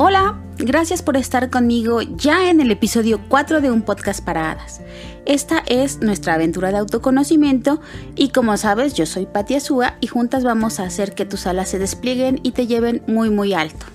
Hola, 0.00 0.40
gracias 0.58 1.02
por 1.02 1.16
estar 1.16 1.50
conmigo 1.50 2.02
ya 2.02 2.50
en 2.50 2.60
el 2.60 2.70
episodio 2.70 3.20
4 3.28 3.60
de 3.60 3.72
un 3.72 3.82
podcast 3.82 4.24
para 4.24 4.52
hadas. 4.52 4.80
Esta 5.26 5.64
es 5.66 5.98
nuestra 5.98 6.34
aventura 6.34 6.70
de 6.70 6.78
autoconocimiento 6.78 7.80
y 8.14 8.28
como 8.28 8.56
sabes 8.58 8.94
yo 8.94 9.06
soy 9.06 9.26
Patti 9.26 9.56
Azúa 9.56 9.96
y 10.00 10.06
juntas 10.06 10.44
vamos 10.44 10.78
a 10.78 10.84
hacer 10.84 11.16
que 11.16 11.24
tus 11.24 11.48
alas 11.48 11.70
se 11.70 11.80
desplieguen 11.80 12.38
y 12.44 12.52
te 12.52 12.68
lleven 12.68 13.02
muy 13.08 13.28
muy 13.30 13.54
alto. 13.54 13.86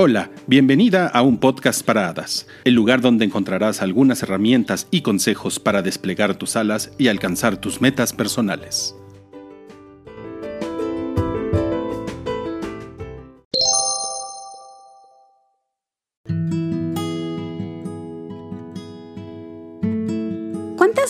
Hola, 0.00 0.30
bienvenida 0.46 1.08
a 1.08 1.22
un 1.22 1.38
podcast 1.38 1.84
para 1.84 2.08
hadas, 2.08 2.46
el 2.62 2.74
lugar 2.74 3.00
donde 3.00 3.24
encontrarás 3.24 3.82
algunas 3.82 4.22
herramientas 4.22 4.86
y 4.92 5.00
consejos 5.00 5.58
para 5.58 5.82
desplegar 5.82 6.36
tus 6.36 6.54
alas 6.54 6.92
y 6.98 7.08
alcanzar 7.08 7.56
tus 7.56 7.80
metas 7.80 8.12
personales. 8.12 8.94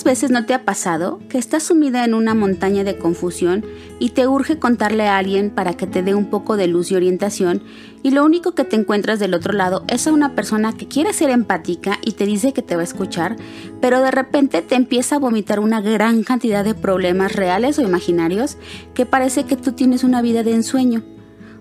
Veces 0.08 0.30
no 0.30 0.46
te 0.46 0.54
ha 0.54 0.64
pasado 0.64 1.20
que 1.28 1.36
estás 1.36 1.64
sumida 1.64 2.02
en 2.02 2.14
una 2.14 2.32
montaña 2.32 2.82
de 2.82 2.96
confusión 2.96 3.66
y 3.98 4.10
te 4.10 4.26
urge 4.26 4.58
contarle 4.58 5.06
a 5.06 5.18
alguien 5.18 5.50
para 5.50 5.74
que 5.74 5.86
te 5.86 6.02
dé 6.02 6.14
un 6.14 6.30
poco 6.30 6.56
de 6.56 6.66
luz 6.66 6.90
y 6.90 6.94
orientación 6.94 7.62
y 8.02 8.12
lo 8.12 8.24
único 8.24 8.52
que 8.52 8.64
te 8.64 8.76
encuentras 8.76 9.18
del 9.18 9.34
otro 9.34 9.52
lado 9.52 9.84
es 9.86 10.06
a 10.06 10.12
una 10.14 10.34
persona 10.34 10.72
que 10.72 10.88
quiere 10.88 11.12
ser 11.12 11.28
empática 11.28 11.98
y 12.02 12.12
te 12.12 12.24
dice 12.24 12.54
que 12.54 12.62
te 12.62 12.74
va 12.74 12.80
a 12.80 12.84
escuchar, 12.84 13.36
pero 13.82 14.00
de 14.00 14.10
repente 14.10 14.62
te 14.62 14.76
empieza 14.76 15.16
a 15.16 15.18
vomitar 15.18 15.60
una 15.60 15.82
gran 15.82 16.22
cantidad 16.22 16.64
de 16.64 16.74
problemas 16.74 17.34
reales 17.34 17.78
o 17.78 17.82
imaginarios 17.82 18.56
que 18.94 19.04
parece 19.04 19.44
que 19.44 19.56
tú 19.56 19.72
tienes 19.72 20.04
una 20.04 20.22
vida 20.22 20.42
de 20.42 20.54
ensueño? 20.54 21.02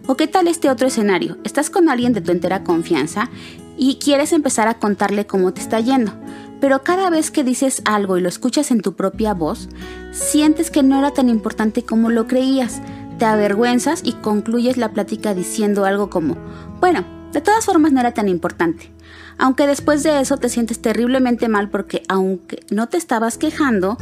¿O 0.07 0.15
qué 0.15 0.27
tal 0.27 0.47
este 0.47 0.69
otro 0.69 0.87
escenario? 0.87 1.37
Estás 1.43 1.69
con 1.69 1.89
alguien 1.89 2.13
de 2.13 2.21
tu 2.21 2.31
entera 2.31 2.63
confianza 2.63 3.29
y 3.77 3.95
quieres 3.95 4.31
empezar 4.31 4.69
a 4.69 4.79
contarle 4.79 5.27
cómo 5.27 5.51
te 5.51 5.59
está 5.59 5.81
yendo 5.81 6.13
pero 6.59 6.83
cada 6.83 7.09
vez 7.09 7.31
que 7.31 7.43
dices 7.43 7.81
algo 7.85 8.17
y 8.17 8.21
lo 8.21 8.29
escuchas 8.29 8.71
en 8.71 8.81
tu 8.81 8.93
propia 8.93 9.33
voz, 9.33 9.69
sientes 10.11 10.71
que 10.71 10.83
no 10.83 10.97
era 10.97 11.11
tan 11.11 11.29
importante 11.29 11.83
como 11.83 12.09
lo 12.09 12.27
creías, 12.27 12.81
te 13.19 13.25
avergüenzas 13.25 14.01
y 14.03 14.13
concluyes 14.13 14.77
la 14.77 14.91
plática 14.91 15.33
diciendo 15.33 15.85
algo 15.85 16.09
como, 16.09 16.35
bueno, 16.79 17.05
de 17.31 17.41
todas 17.41 17.65
formas 17.65 17.91
no 17.91 17.99
era 17.99 18.13
tan 18.13 18.29
importante. 18.29 18.91
Aunque 19.37 19.67
después 19.67 20.03
de 20.03 20.19
eso 20.19 20.37
te 20.37 20.49
sientes 20.49 20.81
terriblemente 20.81 21.47
mal 21.47 21.69
porque 21.69 22.03
aunque 22.07 22.63
no 22.71 22.89
te 22.89 22.97
estabas 22.97 23.37
quejando, 23.37 23.97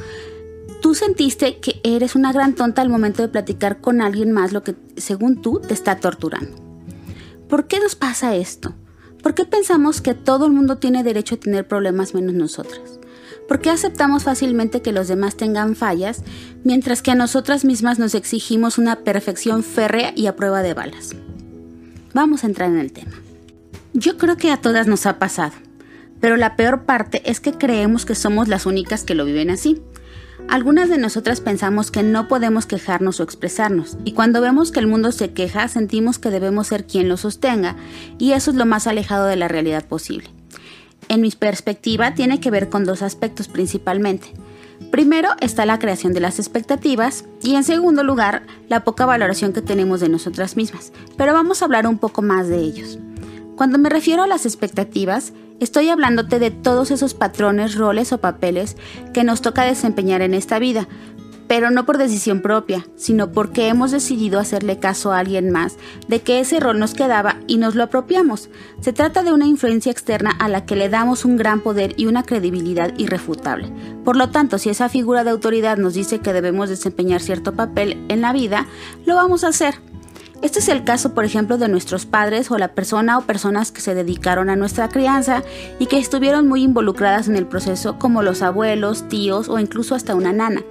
tú 0.81 0.95
sentiste 0.95 1.59
que 1.59 1.81
eres 1.83 2.15
una 2.15 2.31
gran 2.31 2.55
tonta 2.55 2.81
al 2.81 2.89
momento 2.89 3.21
de 3.21 3.27
platicar 3.27 3.81
con 3.81 4.01
alguien 4.01 4.31
más 4.31 4.53
lo 4.53 4.63
que 4.63 4.75
según 4.95 5.41
tú 5.41 5.59
te 5.59 5.73
está 5.73 5.97
torturando. 5.97 6.55
¿Por 7.49 7.67
qué 7.67 7.79
nos 7.79 7.95
pasa 7.95 8.35
esto? 8.35 8.73
¿Por 9.25 9.33
qué 9.33 9.43
pensamos 9.43 10.01
que 10.01 10.13
todo 10.13 10.45
el 10.45 10.51
mundo 10.51 10.77
tiene 10.77 11.03
derecho 11.03 11.33
a 11.33 11.39
tener 11.39 11.67
problemas 11.67 12.13
menos 12.13 12.35
nosotras? 12.35 12.99
¿Por 13.47 13.59
qué 13.59 13.71
aceptamos 13.71 14.23
fácilmente 14.23 14.83
que 14.83 14.91
los 14.91 15.07
demás 15.07 15.35
tengan 15.35 15.75
fallas, 15.75 16.21
mientras 16.63 17.01
que 17.01 17.09
a 17.09 17.15
nosotras 17.15 17.65
mismas 17.65 17.97
nos 17.97 18.13
exigimos 18.13 18.77
una 18.77 18.97
perfección 18.97 19.63
férrea 19.63 20.13
y 20.15 20.27
a 20.27 20.35
prueba 20.35 20.61
de 20.61 20.75
balas? 20.75 21.15
Vamos 22.13 22.43
a 22.43 22.45
entrar 22.45 22.69
en 22.69 22.77
el 22.77 22.91
tema. 22.91 23.13
Yo 23.93 24.19
creo 24.19 24.37
que 24.37 24.51
a 24.51 24.57
todas 24.57 24.85
nos 24.85 25.07
ha 25.07 25.17
pasado, 25.17 25.53
pero 26.21 26.37
la 26.37 26.55
peor 26.55 26.83
parte 26.83 27.23
es 27.25 27.39
que 27.39 27.53
creemos 27.53 28.05
que 28.05 28.13
somos 28.13 28.47
las 28.47 28.67
únicas 28.67 29.03
que 29.03 29.15
lo 29.15 29.25
viven 29.25 29.49
así. 29.49 29.81
Algunas 30.47 30.89
de 30.89 30.97
nosotras 30.97 31.41
pensamos 31.41 31.91
que 31.91 32.03
no 32.03 32.27
podemos 32.27 32.65
quejarnos 32.65 33.19
o 33.19 33.23
expresarnos, 33.23 33.97
y 34.05 34.13
cuando 34.13 34.41
vemos 34.41 34.71
que 34.71 34.79
el 34.79 34.87
mundo 34.87 35.11
se 35.11 35.33
queja 35.33 35.67
sentimos 35.67 36.19
que 36.19 36.29
debemos 36.29 36.67
ser 36.67 36.85
quien 36.85 37.09
lo 37.09 37.17
sostenga, 37.17 37.75
y 38.17 38.33
eso 38.33 38.51
es 38.51 38.57
lo 38.57 38.65
más 38.65 38.87
alejado 38.87 39.25
de 39.25 39.35
la 39.35 39.47
realidad 39.47 39.85
posible. 39.85 40.29
En 41.09 41.21
mi 41.21 41.31
perspectiva 41.31 42.13
tiene 42.13 42.39
que 42.39 42.51
ver 42.51 42.69
con 42.69 42.85
dos 42.85 43.01
aspectos 43.01 43.47
principalmente. 43.47 44.33
Primero 44.91 45.29
está 45.39 45.65
la 45.65 45.79
creación 45.79 46.13
de 46.13 46.19
las 46.19 46.39
expectativas 46.39 47.25
y 47.41 47.55
en 47.55 47.63
segundo 47.63 48.03
lugar 48.03 48.43
la 48.67 48.83
poca 48.83 49.05
valoración 49.05 49.53
que 49.53 49.61
tenemos 49.61 49.99
de 49.99 50.09
nosotras 50.09 50.55
mismas, 50.55 50.91
pero 51.17 51.33
vamos 51.33 51.61
a 51.61 51.65
hablar 51.65 51.87
un 51.87 51.97
poco 51.97 52.21
más 52.21 52.47
de 52.47 52.59
ellos. 52.59 52.99
Cuando 53.55 53.77
me 53.77 53.89
refiero 53.89 54.23
a 54.23 54.27
las 54.27 54.45
expectativas, 54.45 55.33
Estoy 55.59 55.89
hablándote 55.89 56.37
de 56.39 56.51
todos 56.51 56.91
esos 56.91 57.13
patrones, 57.13 57.75
roles 57.75 58.11
o 58.11 58.17
papeles 58.17 58.75
que 59.13 59.23
nos 59.23 59.41
toca 59.41 59.63
desempeñar 59.63 60.21
en 60.21 60.33
esta 60.33 60.59
vida, 60.59 60.87
pero 61.47 61.69
no 61.69 61.85
por 61.85 61.97
decisión 61.97 62.41
propia, 62.41 62.85
sino 62.97 63.31
porque 63.31 63.69
hemos 63.69 63.91
decidido 63.91 64.39
hacerle 64.39 64.79
caso 64.79 65.13
a 65.13 65.19
alguien 65.19 65.51
más 65.51 65.77
de 66.07 66.21
que 66.21 66.39
ese 66.39 66.59
rol 66.59 66.77
nos 66.77 66.93
quedaba 66.93 67.37
y 67.47 67.57
nos 67.57 67.75
lo 67.75 67.83
apropiamos. 67.83 68.49
Se 68.81 68.91
trata 68.91 69.23
de 69.23 69.31
una 69.31 69.45
influencia 69.45 69.91
externa 69.91 70.31
a 70.31 70.49
la 70.49 70.65
que 70.65 70.75
le 70.75 70.89
damos 70.89 71.23
un 71.23 71.37
gran 71.37 71.61
poder 71.61 71.93
y 71.97 72.07
una 72.07 72.23
credibilidad 72.23 72.93
irrefutable. 72.97 73.71
Por 74.03 74.17
lo 74.17 74.31
tanto, 74.31 74.57
si 74.57 74.69
esa 74.69 74.89
figura 74.89 75.23
de 75.23 75.29
autoridad 75.29 75.77
nos 75.77 75.93
dice 75.93 76.19
que 76.19 76.33
debemos 76.33 76.67
desempeñar 76.67 77.21
cierto 77.21 77.53
papel 77.53 78.03
en 78.09 78.21
la 78.21 78.33
vida, 78.33 78.67
lo 79.05 79.15
vamos 79.15 79.43
a 79.45 79.49
hacer. 79.49 79.75
Este 80.45 80.59
es 80.59 80.69
el 80.69 80.83
caso, 80.83 81.15
por 81.15 81.25
ejemplo, 81.25 81.57
de 81.57 81.67
nuestros 81.67 82.05
padres 82.05 82.51
o 82.51 82.59
la 82.59 82.75
persona 82.75 83.17
o 83.17 83.21
personas 83.21 83.71
que 83.71 83.81
se 83.81 83.95
dedicaron 83.95 84.51
a 84.51 84.55
nuestra 84.55 84.89
crianza 84.89 85.41
y 85.79 85.87
que 85.87 85.97
estuvieron 85.97 86.47
muy 86.47 86.61
involucradas 86.61 87.27
en 87.27 87.35
el 87.35 87.47
proceso, 87.47 87.97
como 87.97 88.21
los 88.21 88.43
abuelos, 88.43 89.09
tíos 89.09 89.49
o 89.49 89.57
incluso 89.57 89.95
hasta 89.95 90.13
una 90.13 90.33
nana. 90.33 90.61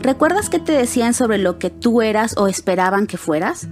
¿Recuerdas 0.00 0.48
qué 0.48 0.60
te 0.60 0.72
decían 0.72 1.12
sobre 1.12 1.36
lo 1.36 1.58
que 1.58 1.68
tú 1.68 2.00
eras 2.00 2.34
o 2.38 2.48
esperaban 2.48 3.06
que 3.06 3.18
fueras? 3.18 3.68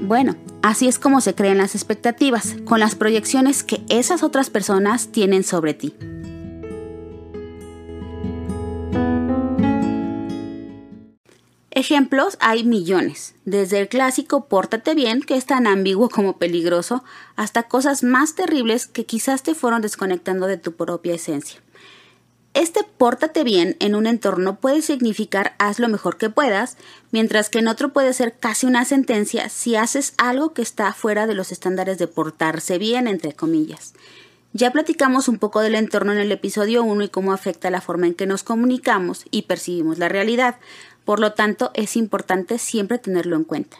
Bueno, 0.00 0.36
así 0.62 0.88
es 0.88 0.98
como 0.98 1.20
se 1.20 1.34
crean 1.34 1.58
las 1.58 1.74
expectativas, 1.74 2.56
con 2.64 2.80
las 2.80 2.94
proyecciones 2.94 3.62
que 3.62 3.82
esas 3.90 4.22
otras 4.22 4.48
personas 4.48 5.08
tienen 5.08 5.44
sobre 5.44 5.74
ti. 5.74 5.94
Ejemplos 11.80 12.36
hay 12.40 12.62
millones, 12.62 13.34
desde 13.46 13.80
el 13.80 13.88
clásico 13.88 14.44
pórtate 14.44 14.94
bien, 14.94 15.22
que 15.22 15.34
es 15.38 15.46
tan 15.46 15.66
ambiguo 15.66 16.10
como 16.10 16.36
peligroso, 16.36 17.02
hasta 17.36 17.62
cosas 17.62 18.02
más 18.02 18.34
terribles 18.34 18.86
que 18.86 19.06
quizás 19.06 19.42
te 19.42 19.54
fueron 19.54 19.80
desconectando 19.80 20.46
de 20.46 20.58
tu 20.58 20.72
propia 20.72 21.14
esencia. 21.14 21.62
Este 22.52 22.84
pórtate 22.84 23.44
bien 23.44 23.78
en 23.80 23.94
un 23.94 24.06
entorno 24.06 24.60
puede 24.60 24.82
significar 24.82 25.54
haz 25.58 25.78
lo 25.78 25.88
mejor 25.88 26.18
que 26.18 26.28
puedas, 26.28 26.76
mientras 27.12 27.48
que 27.48 27.60
en 27.60 27.68
otro 27.68 27.94
puede 27.94 28.12
ser 28.12 28.34
casi 28.38 28.66
una 28.66 28.84
sentencia 28.84 29.48
si 29.48 29.74
haces 29.76 30.12
algo 30.18 30.52
que 30.52 30.60
está 30.60 30.92
fuera 30.92 31.26
de 31.26 31.32
los 31.32 31.50
estándares 31.50 31.96
de 31.96 32.08
portarse 32.08 32.76
bien, 32.76 33.08
entre 33.08 33.32
comillas. 33.32 33.94
Ya 34.52 34.72
platicamos 34.72 35.28
un 35.28 35.38
poco 35.38 35.60
del 35.60 35.76
entorno 35.76 36.10
en 36.10 36.18
el 36.18 36.32
episodio 36.32 36.82
1 36.82 37.04
y 37.04 37.08
cómo 37.08 37.32
afecta 37.32 37.70
la 37.70 37.80
forma 37.80 38.08
en 38.08 38.14
que 38.14 38.26
nos 38.26 38.42
comunicamos 38.42 39.24
y 39.30 39.42
percibimos 39.42 39.98
la 39.98 40.08
realidad, 40.08 40.56
por 41.10 41.18
lo 41.18 41.32
tanto 41.32 41.72
es 41.74 41.96
importante 41.96 42.56
siempre 42.56 42.96
tenerlo 42.96 43.34
en 43.34 43.42
cuenta. 43.42 43.78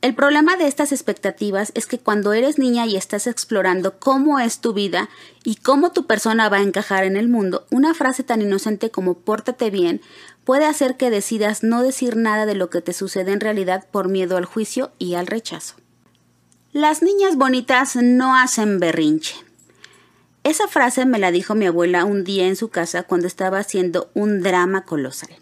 El 0.00 0.14
problema 0.14 0.56
de 0.56 0.66
estas 0.66 0.90
expectativas 0.92 1.72
es 1.74 1.84
que 1.84 1.98
cuando 1.98 2.32
eres 2.32 2.58
niña 2.58 2.86
y 2.86 2.96
estás 2.96 3.26
explorando 3.26 3.98
cómo 3.98 4.38
es 4.38 4.60
tu 4.60 4.72
vida 4.72 5.10
y 5.44 5.56
cómo 5.56 5.92
tu 5.92 6.06
persona 6.06 6.48
va 6.48 6.56
a 6.56 6.62
encajar 6.62 7.04
en 7.04 7.18
el 7.18 7.28
mundo, 7.28 7.66
una 7.70 7.92
frase 7.92 8.22
tan 8.22 8.40
inocente 8.40 8.90
como 8.90 9.18
pórtate 9.18 9.68
bien 9.68 10.00
puede 10.44 10.64
hacer 10.64 10.96
que 10.96 11.10
decidas 11.10 11.62
no 11.62 11.82
decir 11.82 12.16
nada 12.16 12.46
de 12.46 12.54
lo 12.54 12.70
que 12.70 12.80
te 12.80 12.94
sucede 12.94 13.32
en 13.32 13.40
realidad 13.40 13.86
por 13.90 14.08
miedo 14.08 14.38
al 14.38 14.46
juicio 14.46 14.92
y 14.98 15.16
al 15.16 15.26
rechazo. 15.26 15.74
Las 16.72 17.02
niñas 17.02 17.36
bonitas 17.36 17.94
no 17.96 18.34
hacen 18.34 18.80
berrinche. 18.80 19.34
Esa 20.44 20.66
frase 20.66 21.04
me 21.04 21.18
la 21.18 21.30
dijo 21.30 21.54
mi 21.54 21.66
abuela 21.66 22.06
un 22.06 22.24
día 22.24 22.46
en 22.46 22.56
su 22.56 22.70
casa 22.70 23.02
cuando 23.02 23.26
estaba 23.26 23.58
haciendo 23.58 24.08
un 24.14 24.40
drama 24.40 24.86
colosal. 24.86 25.36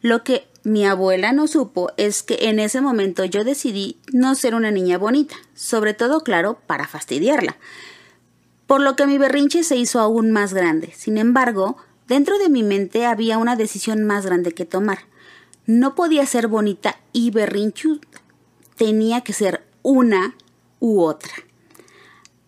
Lo 0.00 0.22
que 0.22 0.46
mi 0.64 0.86
abuela 0.86 1.32
no 1.32 1.46
supo 1.46 1.90
es 1.96 2.22
que 2.22 2.48
en 2.48 2.60
ese 2.60 2.80
momento 2.80 3.24
yo 3.24 3.44
decidí 3.44 3.98
no 4.12 4.34
ser 4.34 4.54
una 4.54 4.70
niña 4.70 4.98
bonita, 4.98 5.34
sobre 5.54 5.94
todo, 5.94 6.22
claro, 6.22 6.58
para 6.66 6.86
fastidiarla. 6.86 7.56
Por 8.66 8.80
lo 8.80 8.96
que 8.96 9.06
mi 9.06 9.18
berrinche 9.18 9.64
se 9.64 9.76
hizo 9.76 9.98
aún 10.00 10.30
más 10.30 10.52
grande. 10.52 10.92
Sin 10.94 11.16
embargo, 11.16 11.78
dentro 12.06 12.38
de 12.38 12.48
mi 12.48 12.62
mente 12.62 13.06
había 13.06 13.38
una 13.38 13.56
decisión 13.56 14.04
más 14.04 14.26
grande 14.26 14.52
que 14.52 14.66
tomar. 14.66 14.98
No 15.66 15.94
podía 15.94 16.26
ser 16.26 16.48
bonita 16.48 17.00
y 17.12 17.30
berrinchuda. 17.30 18.00
Tenía 18.76 19.22
que 19.22 19.32
ser 19.32 19.64
una 19.82 20.36
u 20.80 21.00
otra. 21.00 21.32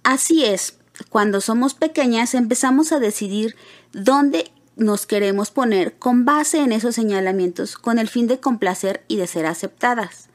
Así 0.03 0.45
es, 0.45 0.79
cuando 1.09 1.41
somos 1.41 1.75
pequeñas 1.75 2.35
empezamos 2.35 2.93
a 2.93 2.99
decidir 2.99 3.57
dónde 3.93 4.51
nos 4.81 5.07
queremos 5.07 5.51
poner 5.51 5.95
con 5.99 6.25
base 6.25 6.59
en 6.59 6.73
esos 6.73 6.97
señalamientos 6.97 7.77
con 7.77 7.99
el 7.99 8.09
fin 8.09 8.27
de 8.27 8.41
complacer 8.41 9.05
y 9.07 9.17
de 9.17 9.29
ser 9.29 9.47
aceptadas. 9.47 10.29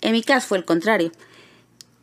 En 0.00 0.12
mi 0.12 0.22
caso 0.22 0.48
fue 0.48 0.58
el 0.58 0.64
contrario. 0.64 1.12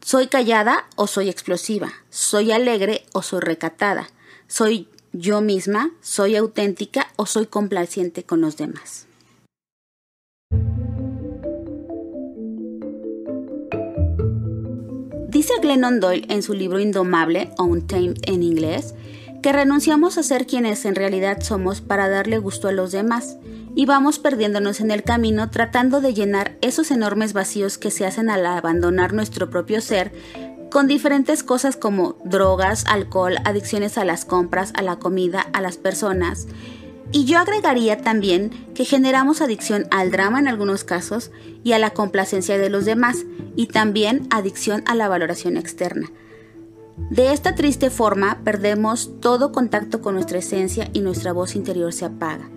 ¿Soy 0.01 0.27
callada 0.27 0.87
o 0.95 1.07
soy 1.07 1.29
explosiva? 1.29 1.91
¿Soy 2.11 2.51
alegre 2.51 3.05
o 3.13 3.23
soy 3.23 3.39
recatada? 3.39 4.09
¿Soy 4.47 4.87
yo 5.17 5.39
misma, 5.39 5.91
soy 6.01 6.35
auténtica 6.35 7.07
o 7.15 7.25
soy 7.25 7.45
complaciente 7.45 8.23
con 8.23 8.41
los 8.41 8.57
demás. 8.57 9.07
Dice 15.29 15.53
Glennon 15.61 15.99
Doyle 15.99 16.25
en 16.29 16.43
su 16.43 16.53
libro 16.53 16.79
Indomable, 16.79 17.51
Untamed 17.57 18.17
en 18.23 18.43
inglés, 18.43 18.93
que 19.45 19.53
renunciamos 19.53 20.17
a 20.17 20.23
ser 20.23 20.47
quienes 20.47 20.85
en 20.85 20.95
realidad 20.95 21.39
somos 21.39 21.79
para 21.79 22.09
darle 22.09 22.39
gusto 22.39 22.67
a 22.67 22.71
los 22.71 22.91
demás 22.91 23.37
y 23.75 23.85
vamos 23.85 24.17
perdiéndonos 24.17 24.79
en 24.79 24.89
el 24.89 25.03
camino 25.03 25.51
tratando 25.51 26.01
de 26.01 26.15
llenar 26.15 26.57
esos 26.61 26.89
enormes 26.89 27.33
vacíos 27.33 27.77
que 27.77 27.91
se 27.91 28.07
hacen 28.07 28.31
al 28.31 28.43
abandonar 28.43 29.13
nuestro 29.13 29.51
propio 29.51 29.81
ser 29.81 30.11
con 30.71 30.87
diferentes 30.87 31.43
cosas 31.43 31.77
como 31.77 32.17
drogas, 32.25 32.85
alcohol, 32.87 33.35
adicciones 33.45 33.99
a 33.99 34.03
las 34.03 34.25
compras, 34.25 34.73
a 34.75 34.81
la 34.81 34.95
comida, 34.95 35.41
a 35.53 35.61
las 35.61 35.77
personas. 35.77 36.47
Y 37.11 37.25
yo 37.25 37.37
agregaría 37.37 38.01
también 38.01 38.49
que 38.73 38.83
generamos 38.83 39.41
adicción 39.41 39.85
al 39.91 40.09
drama 40.09 40.39
en 40.39 40.47
algunos 40.47 40.83
casos 40.83 41.29
y 41.63 41.73
a 41.73 41.77
la 41.77 41.91
complacencia 41.91 42.57
de 42.57 42.71
los 42.71 42.85
demás, 42.85 43.25
y 43.55 43.67
también 43.67 44.27
adicción 44.31 44.81
a 44.87 44.95
la 44.95 45.07
valoración 45.07 45.55
externa. 45.55 46.09
De 46.97 47.33
esta 47.33 47.55
triste 47.55 47.89
forma 47.89 48.39
perdemos 48.43 49.19
todo 49.19 49.51
contacto 49.51 50.01
con 50.01 50.15
nuestra 50.15 50.39
esencia 50.39 50.89
y 50.93 51.01
nuestra 51.01 51.33
voz 51.33 51.55
interior 51.55 51.93
se 51.93 52.05
apaga. 52.05 52.49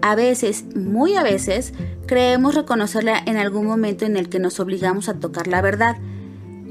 A 0.00 0.16
veces, 0.16 0.64
muy 0.74 1.14
a 1.14 1.22
veces, 1.22 1.74
creemos 2.06 2.54
reconocerla 2.54 3.22
en 3.24 3.36
algún 3.36 3.66
momento 3.66 4.04
en 4.04 4.16
el 4.16 4.28
que 4.28 4.40
nos 4.40 4.58
obligamos 4.60 5.08
a 5.08 5.20
tocar 5.20 5.46
la 5.46 5.62
verdad, 5.62 5.96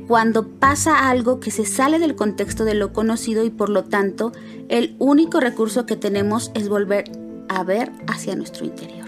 cuando 0.07 0.47
pasa 0.47 1.09
algo 1.09 1.39
que 1.39 1.51
se 1.51 1.65
sale 1.65 1.97
del 1.97 2.15
contexto 2.15 2.65
de 2.65 2.73
lo 2.73 2.91
conocido 2.91 3.45
y 3.45 3.49
por 3.49 3.69
lo 3.69 3.85
tanto 3.85 4.33
el 4.67 4.95
único 4.99 5.39
recurso 5.39 5.85
que 5.85 5.95
tenemos 5.95 6.51
es 6.53 6.67
volver 6.67 7.05
a 7.47 7.63
ver 7.63 7.93
hacia 8.07 8.35
nuestro 8.35 8.65
interior. 8.65 9.07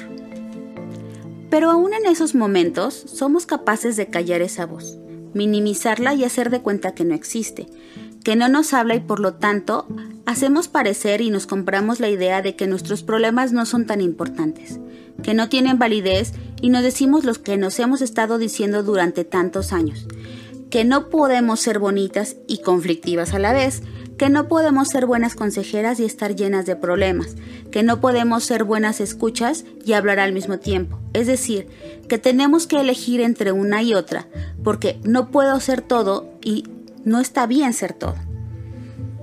Pero 1.49 1.69
aún 1.69 1.93
en 1.93 2.05
esos 2.05 2.35
momentos 2.35 2.93
somos 2.93 3.45
capaces 3.45 3.97
de 3.97 4.07
callar 4.07 4.41
esa 4.41 4.65
voz, 4.65 4.97
minimizarla 5.33 6.13
y 6.13 6.23
hacer 6.23 6.49
de 6.49 6.61
cuenta 6.61 6.95
que 6.95 7.03
no 7.03 7.13
existe, 7.13 7.67
que 8.23 8.35
no 8.35 8.47
nos 8.47 8.73
habla 8.73 8.95
y 8.95 8.99
por 9.01 9.19
lo 9.19 9.33
tanto 9.33 9.87
hacemos 10.25 10.67
parecer 10.67 11.21
y 11.21 11.29
nos 11.29 11.45
compramos 11.45 11.99
la 11.99 12.09
idea 12.09 12.41
de 12.41 12.55
que 12.55 12.67
nuestros 12.67 13.03
problemas 13.03 13.51
no 13.51 13.65
son 13.65 13.85
tan 13.85 14.01
importantes, 14.01 14.79
que 15.21 15.33
no 15.33 15.49
tienen 15.49 15.77
validez 15.79 16.33
y 16.61 16.69
nos 16.69 16.83
decimos 16.83 17.25
los 17.25 17.39
que 17.39 17.57
nos 17.57 17.77
hemos 17.79 18.01
estado 18.01 18.37
diciendo 18.37 18.83
durante 18.83 19.25
tantos 19.25 19.73
años, 19.73 20.07
que 20.69 20.85
no 20.85 21.09
podemos 21.09 21.59
ser 21.59 21.79
bonitas 21.79 22.37
y 22.47 22.59
conflictivas 22.59 23.33
a 23.33 23.39
la 23.39 23.53
vez, 23.53 23.83
que 24.17 24.29
no 24.29 24.47
podemos 24.47 24.87
ser 24.87 25.05
buenas 25.05 25.35
consejeras 25.35 25.99
y 25.99 26.05
estar 26.05 26.35
llenas 26.35 26.65
de 26.65 26.75
problemas, 26.75 27.35
que 27.71 27.83
no 27.83 27.99
podemos 27.99 28.43
ser 28.43 28.63
buenas 28.63 29.01
escuchas 29.01 29.65
y 29.83 29.93
hablar 29.93 30.19
al 30.19 30.33
mismo 30.33 30.59
tiempo. 30.59 30.99
Es 31.13 31.27
decir, 31.27 31.67
que 32.07 32.17
tenemos 32.17 32.67
que 32.67 32.79
elegir 32.79 33.21
entre 33.21 33.51
una 33.51 33.83
y 33.83 33.93
otra, 33.93 34.27
porque 34.63 34.99
no 35.03 35.31
puedo 35.31 35.59
ser 35.59 35.81
todo 35.81 36.31
y 36.41 36.63
no 37.05 37.19
está 37.19 37.47
bien 37.47 37.73
ser 37.73 37.93
todo. 37.93 38.15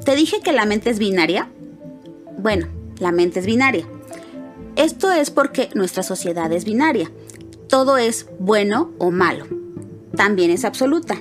¿Te 0.04 0.16
dije 0.16 0.40
que 0.40 0.52
la 0.52 0.66
mente 0.66 0.90
es 0.90 0.98
binaria? 0.98 1.50
Bueno, 2.38 2.68
la 2.98 3.12
mente 3.12 3.40
es 3.40 3.46
binaria. 3.46 3.86
Esto 4.76 5.12
es 5.12 5.30
porque 5.30 5.68
nuestra 5.74 6.02
sociedad 6.02 6.50
es 6.52 6.64
binaria. 6.64 7.10
Todo 7.68 7.98
es 7.98 8.26
bueno 8.38 8.92
o 8.98 9.10
malo. 9.10 9.46
También 10.16 10.50
es 10.50 10.64
absoluta. 10.64 11.16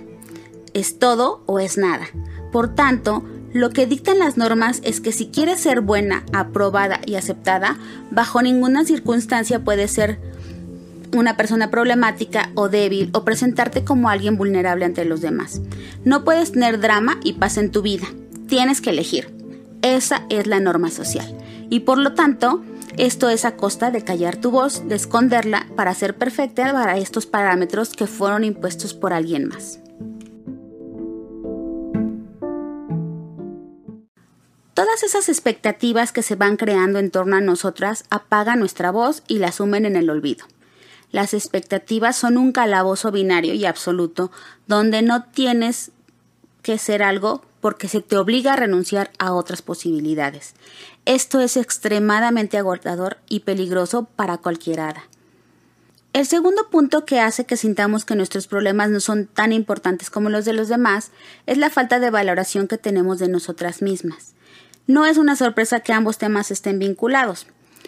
Es 0.74 1.00
todo 1.00 1.44
o 1.46 1.60
es 1.60 1.78
nada. 1.78 2.08
Por 2.52 2.74
tanto, 2.74 3.24
lo 3.52 3.72
que 3.72 3.88
dictan 3.88 4.20
las 4.20 4.38
normas 4.38 4.80
es 4.84 5.02
que 5.02 5.12
si 5.12 5.28
quieres 5.28 5.60
ser 5.60 5.82
buena, 5.82 6.24
aprobada 6.34 7.02
y 7.06 7.16
aceptada, 7.16 7.78
bajo 8.12 8.42
ninguna 8.42 8.86
circunstancia 8.86 9.64
puedes 9.64 9.92
ser 9.92 10.20
una 11.14 11.38
persona 11.38 11.72
problemática 11.72 12.52
o 12.56 12.70
débil 12.70 13.10
o 13.14 13.24
presentarte 13.24 13.84
como 13.84 14.10
alguien 14.10 14.38
vulnerable 14.38 14.86
ante 14.86 15.06
los 15.06 15.22
demás. 15.22 15.62
No 16.04 16.24
puedes 16.24 16.52
tener 16.52 16.80
drama 16.80 17.20
y 17.24 17.34
paz 17.34 17.58
en 17.58 17.72
tu 17.72 17.82
vida. 17.82 18.08
Tienes 18.48 18.82
que 18.82 18.92
elegir. 18.92 19.34
Esa 19.82 20.26
es 20.30 20.48
la 20.48 20.60
norma 20.60 20.90
social. 20.90 21.38
Y 21.70 21.82
por 21.82 21.98
lo 21.98 22.14
tanto, 22.14 22.64
esto 22.98 23.30
es 23.30 23.46
a 23.46 23.56
costa 23.56 23.92
de 23.92 24.04
callar 24.04 24.38
tu 24.38 24.52
voz, 24.52 24.88
de 24.88 24.96
esconderla 24.96 25.68
para 25.76 25.94
ser 25.94 26.18
perfecta 26.18 26.74
para 26.74 26.98
estos 26.98 27.26
parámetros 27.26 27.92
que 27.92 28.08
fueron 28.08 28.44
impuestos 28.44 28.94
por 28.94 29.14
alguien 29.14 29.48
más. 29.48 29.80
Todas 34.74 35.04
esas 35.04 35.28
expectativas 35.28 36.12
que 36.12 36.24
se 36.24 36.36
van 36.36 36.56
creando 36.56 37.00
en 37.00 37.12
torno 37.12 37.36
a 37.36 37.42
nosotras 37.42 38.06
apagan 38.10 38.60
nuestra 38.60 38.92
voz 38.92 39.24
y 39.28 39.40
la 39.40 39.52
sumen 39.52 39.86
en 39.86 39.96
el 39.96 40.10
olvido. 40.10 40.46
Las 41.12 41.34
expectativas 41.34 42.16
son 42.16 42.38
un 42.38 42.52
calabozo 42.52 43.12
binario 43.12 43.54
y 43.54 43.66
absoluto 43.66 44.32
donde 44.68 45.02
no 45.02 45.24
tienes 45.24 45.92
que 46.62 46.78
ser 46.78 47.02
algo 47.04 47.44
porque 47.62 47.88
se 47.88 48.02
te 48.02 48.18
obliga 48.18 48.54
a 48.54 48.58
renunciar 48.58 49.12
a 49.18 49.34
otras 49.34 49.62
posibilidades. 49.62 50.54
Esto 51.06 51.42
es 51.42 51.58
extremadamente 51.58 52.58
agotador 52.58 53.18
y 53.28 53.42
peligroso 53.42 54.08
para 54.16 54.38
cualquier 54.38 54.82
hada. 54.82 55.04
El 56.12 56.26
segundo 56.26 56.70
punto 56.70 57.06
que 57.06 57.20
hace 57.20 57.46
que 57.46 57.58
sintamos 57.58 58.04
que 58.04 58.16
nuestros 58.16 58.48
problemas 58.48 58.90
no 58.90 59.00
son 59.00 59.28
tan 59.28 59.52
importantes 59.52 60.10
como 60.10 60.30
los 60.30 60.44
de 60.44 60.54
los 60.54 60.68
demás 60.68 61.12
es 61.46 61.58
la 61.58 61.70
falta 61.70 62.00
de 62.00 62.10
valoración 62.10 62.68
que 62.68 62.78
tenemos 62.78 63.20
de 63.20 63.30
nosotras 63.30 63.82
mismas. 63.82 64.34
No 64.88 65.06
es 65.06 65.18
una 65.18 65.36
sorpresa 65.36 65.82
que 65.82 65.94
ambos 65.94 66.18
temas 66.18 66.50
estén 66.50 66.80
vinculados. 66.80 67.46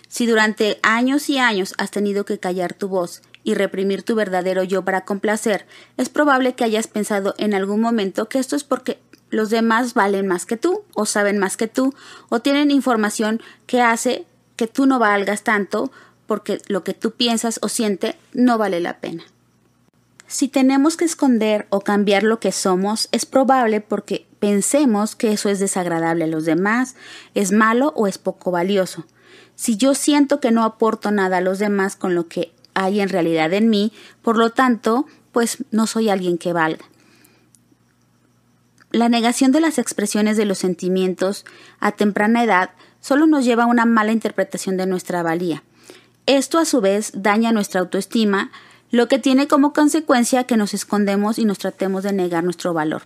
Si 0.08 0.26
durante 0.26 0.80
años 0.84 1.30
y 1.30 1.38
años 1.38 1.74
has 1.78 1.92
tenido 1.92 2.26
que 2.26 2.40
callar 2.40 2.74
tu 2.74 2.88
voz 2.88 3.22
y 3.44 3.54
reprimir 3.54 4.04
tu 4.04 4.16
verdadero 4.16 4.64
yo 4.64 4.84
para 4.84 5.06
complacer, 5.06 5.66
es 5.98 6.10
probable 6.10 6.54
que 6.54 6.64
hayas 6.64 6.88
pensado 6.88 7.34
en 7.38 7.54
algún 7.54 7.82
momento 7.82 8.30
que 8.30 8.40
esto 8.40 8.56
es 8.56 8.64
porque 8.64 9.00
los 9.30 9.50
demás 9.50 9.94
valen 9.94 10.28
más 10.28 10.46
que 10.46 10.58
tú, 10.58 10.84
o 10.94 11.06
saben 11.06 11.38
más 11.38 11.58
que 11.58 11.68
tú, 11.68 11.96
o 12.30 12.42
tienen 12.42 12.70
información 12.70 13.42
que 13.66 13.82
hace 13.82 14.26
que 14.58 14.68
tú 14.68 14.86
no 14.86 15.00
valgas 15.00 15.44
tanto 15.44 15.92
porque 16.28 16.62
lo 16.68 16.84
que 16.84 16.94
tú 16.94 17.12
piensas 17.12 17.60
o 17.62 17.70
sientes 17.70 18.16
no 18.34 18.58
vale 18.58 18.80
la 18.80 19.00
pena. 19.00 19.24
Si 20.28 20.48
tenemos 20.48 20.96
que 20.96 21.04
esconder 21.04 21.68
o 21.70 21.82
cambiar 21.82 22.24
lo 22.24 22.40
que 22.40 22.54
somos, 22.54 23.10
es 23.12 23.26
probable 23.26 23.82
porque 23.82 24.28
pensemos 24.40 25.16
que 25.16 25.34
eso 25.34 25.50
es 25.50 25.60
desagradable 25.60 26.24
a 26.24 26.28
los 26.28 26.46
demás, 26.46 26.96
es 27.36 27.52
malo 27.52 27.92
o 27.98 28.08
es 28.08 28.18
poco 28.18 28.50
valioso. 28.52 29.06
Si 29.62 29.78
yo 29.78 29.94
siento 29.94 30.40
que 30.40 30.50
no 30.50 30.64
aporto 30.64 31.12
nada 31.12 31.38
a 31.38 31.42
los 31.42 31.60
demás 31.60 31.96
con 31.96 32.16
lo 32.16 32.28
que 32.28 32.52
hay 32.74 33.00
en 33.00 33.10
realidad 33.10 33.54
en 33.54 33.70
mí, 33.70 33.94
por 34.24 34.36
lo 34.36 34.50
tanto, 34.50 35.06
pues 35.32 35.60
no 35.70 35.86
soy 35.86 36.10
alguien 36.10 36.40
que 36.40 36.52
valga. 36.52 36.84
La 38.90 39.08
negación 39.08 39.52
de 39.52 39.60
las 39.60 39.78
expresiones 39.78 40.36
de 40.36 40.46
los 40.46 40.58
sentimientos 40.58 41.46
a 41.80 41.92
temprana 41.92 42.44
edad 42.44 42.72
solo 43.02 43.28
nos 43.28 43.46
lleva 43.46 43.66
a 43.66 43.68
una 43.68 43.86
mala 43.86 44.12
interpretación 44.12 44.78
de 44.78 44.88
nuestra 44.88 45.22
valía. 45.22 45.62
Esto 46.26 46.58
a 46.58 46.66
su 46.66 46.82
vez 46.82 47.12
daña 47.14 47.52
nuestra 47.52 47.82
autoestima, 47.82 48.50
lo 48.90 49.08
que 49.08 49.20
tiene 49.20 49.48
como 49.48 49.74
consecuencia 49.74 50.46
que 50.46 50.58
nos 50.58 50.74
escondemos 50.74 51.38
y 51.38 51.46
nos 51.46 51.60
tratemos 51.60 52.02
de 52.02 52.14
negar 52.14 52.44
nuestro 52.44 52.74
valor. 52.74 53.04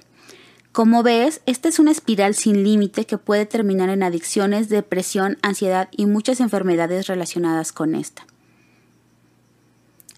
Como 0.76 1.04
ves, 1.04 1.40
esta 1.46 1.70
es 1.70 1.80
una 1.80 1.92
espiral 1.92 2.36
sin 2.36 2.66
límite 2.66 3.06
que 3.06 3.18
puede 3.18 3.46
terminar 3.46 3.88
en 3.88 4.04
adicciones, 4.04 4.68
depresión, 4.68 5.38
ansiedad 5.42 5.88
y 5.90 6.06
muchas 6.06 6.42
enfermedades 6.42 7.08
relacionadas 7.08 7.72
con 7.72 7.96
esta. 7.96 8.28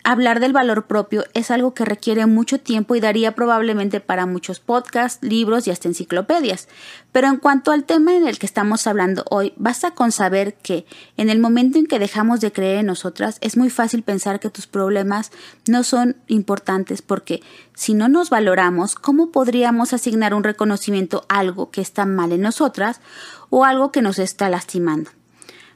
Hablar 0.09 0.39
del 0.39 0.53
valor 0.53 0.87
propio 0.87 1.25
es 1.33 1.51
algo 1.51 1.73
que 1.73 1.83
requiere 1.83 2.25
mucho 2.27 2.61
tiempo 2.61 2.95
y 2.95 3.01
daría 3.01 3.35
probablemente 3.35 3.99
para 3.99 4.25
muchos 4.25 4.61
podcasts, 4.61 5.21
libros 5.21 5.67
y 5.67 5.71
hasta 5.71 5.89
enciclopedias. 5.89 6.69
Pero 7.11 7.27
en 7.27 7.35
cuanto 7.35 7.73
al 7.73 7.83
tema 7.83 8.15
en 8.15 8.25
el 8.25 8.39
que 8.39 8.45
estamos 8.45 8.87
hablando 8.87 9.25
hoy, 9.29 9.51
basta 9.57 9.91
con 9.91 10.13
saber 10.13 10.53
que 10.53 10.85
en 11.17 11.29
el 11.29 11.39
momento 11.39 11.77
en 11.77 11.87
que 11.87 11.99
dejamos 11.99 12.39
de 12.39 12.53
creer 12.53 12.77
en 12.77 12.85
nosotras 12.85 13.37
es 13.41 13.57
muy 13.57 13.69
fácil 13.69 14.01
pensar 14.01 14.39
que 14.39 14.49
tus 14.49 14.65
problemas 14.65 15.33
no 15.67 15.83
son 15.83 16.15
importantes 16.27 17.01
porque 17.01 17.43
si 17.75 17.93
no 17.93 18.07
nos 18.07 18.29
valoramos, 18.29 18.95
¿cómo 18.95 19.31
podríamos 19.31 19.91
asignar 19.91 20.33
un 20.33 20.45
reconocimiento 20.45 21.25
a 21.27 21.39
algo 21.39 21.69
que 21.69 21.81
está 21.81 22.05
mal 22.05 22.31
en 22.31 22.39
nosotras 22.39 23.01
o 23.49 23.65
algo 23.65 23.91
que 23.91 24.01
nos 24.01 24.19
está 24.19 24.49
lastimando? 24.49 25.11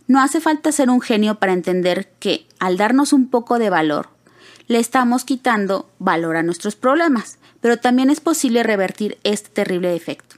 No 0.07 0.21
hace 0.21 0.39
falta 0.39 0.71
ser 0.71 0.89
un 0.89 1.01
genio 1.01 1.35
para 1.35 1.51
entender 1.51 2.13
que, 2.19 2.47
al 2.59 2.77
darnos 2.77 3.11
un 3.11 3.29
poco 3.29 3.59
de 3.59 3.69
valor, 3.69 4.09
le 4.71 4.79
estamos 4.79 5.25
quitando 5.25 5.89
valor 5.99 6.37
a 6.37 6.43
nuestros 6.43 6.77
problemas, 6.77 7.39
pero 7.59 7.75
también 7.75 8.09
es 8.09 8.21
posible 8.21 8.63
revertir 8.63 9.17
este 9.25 9.49
terrible 9.49 9.93
efecto. 9.97 10.37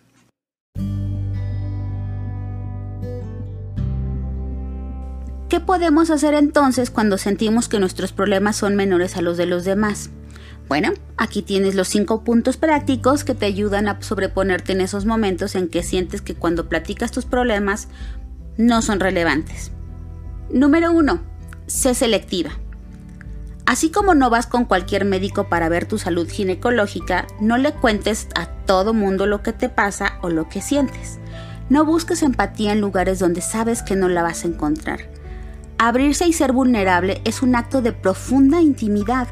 ¿Qué 5.50 5.60
podemos 5.60 6.10
hacer 6.10 6.34
entonces 6.34 6.90
cuando 6.90 7.20
sentimos 7.20 7.70
que 7.70 7.80
nuestros 7.80 8.12
problemas 8.12 8.56
son 8.56 8.76
menores 8.76 9.18
a 9.18 9.22
los 9.22 9.38
de 9.38 9.46
los 9.46 9.66
demás? 9.66 10.10
Bueno, 10.68 10.94
aquí 11.16 11.44
tienes 11.44 11.76
los 11.76 11.90
cinco 11.90 12.24
puntos 12.24 12.58
prácticos 12.58 13.24
que 13.24 13.36
te 13.36 13.46
ayudan 13.46 13.88
a 13.88 14.02
sobreponerte 14.02 14.72
en 14.72 14.82
esos 14.82 15.06
momentos 15.06 15.54
en 15.54 15.68
que 15.68 15.84
sientes 15.84 16.24
que 16.24 16.34
cuando 16.34 16.70
platicas 16.70 17.12
tus 17.12 17.26
problemas 17.26 17.88
no 18.58 18.82
son 18.82 19.00
relevantes. 19.00 19.72
Número 20.50 20.92
1. 20.92 21.22
Sé 21.68 21.94
selectiva. 21.94 22.63
Así 23.66 23.92
como 23.92 24.14
no 24.14 24.30
vas 24.30 24.46
con 24.46 24.66
cualquier 24.66 25.06
médico 25.06 25.46
para 25.46 25.70
ver 25.70 25.86
tu 25.86 25.98
salud 25.98 26.30
ginecológica, 26.30 27.26
no 27.40 27.58
le 27.58 27.72
cuentes 27.72 28.28
a 28.36 28.48
todo 28.48 28.94
mundo 28.94 29.26
lo 29.26 29.42
que 29.42 29.54
te 29.54 29.70
pasa 29.70 30.18
o 30.22 30.30
lo 30.30 30.50
que 30.50 30.62
sientes. 30.62 31.20
No 31.70 31.86
busques 31.86 32.24
empatía 32.24 32.74
en 32.74 32.82
lugares 32.82 33.20
donde 33.20 33.42
sabes 33.42 33.82
que 33.82 33.96
no 33.96 34.10
la 34.10 34.22
vas 34.22 34.44
a 34.44 34.48
encontrar. 34.48 35.00
Abrirse 35.78 36.28
y 36.28 36.34
ser 36.34 36.52
vulnerable 36.52 37.22
es 37.24 37.42
un 37.42 37.56
acto 37.56 37.82
de 37.82 37.94
profunda 37.94 38.62
intimidad. 38.62 39.28